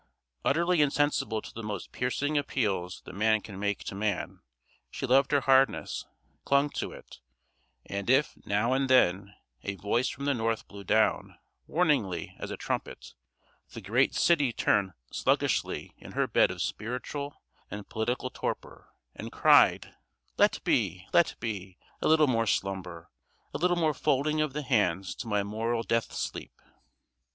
Utterly 0.43 0.81
insensible 0.81 1.43
to 1.43 1.53
the 1.53 1.61
most 1.61 1.91
piercing 1.91 2.35
appeals 2.35 3.03
that 3.05 3.13
man 3.13 3.39
can 3.39 3.59
make 3.59 3.83
to 3.83 3.93
man, 3.93 4.41
she 4.89 5.05
loved 5.05 5.31
her 5.31 5.41
hardness, 5.41 6.07
clung 6.43 6.71
to 6.71 6.91
it; 6.91 7.19
and 7.85 8.09
if, 8.09 8.33
now 8.43 8.73
and 8.73 8.89
then, 8.89 9.35
a 9.61 9.75
voice 9.75 10.09
from 10.09 10.25
the 10.25 10.33
North 10.33 10.67
blew 10.67 10.83
down, 10.83 11.37
warningly 11.67 12.35
as 12.39 12.49
a 12.49 12.57
trumpet, 12.57 13.13
the 13.73 13.79
great 13.79 14.15
city 14.15 14.51
turned 14.51 14.93
sluggishly 15.11 15.93
in 15.99 16.13
her 16.13 16.25
bed 16.25 16.49
of 16.49 16.63
spiritual 16.63 17.39
and 17.69 17.87
political 17.87 18.31
torpor, 18.31 18.89
and 19.13 19.31
cried: 19.31 19.93
Let 20.35 20.63
be, 20.63 21.05
let 21.13 21.35
be! 21.39 21.77
a 22.01 22.07
little 22.07 22.25
more 22.25 22.47
slumber! 22.47 23.11
a 23.53 23.59
little 23.59 23.77
more 23.77 23.93
folding 23.93 24.41
of 24.41 24.53
the 24.53 24.63
hands 24.63 25.13
to 25.17 25.27
my 25.27 25.43
moral 25.43 25.83
death 25.83 26.11
sleep! 26.11 26.59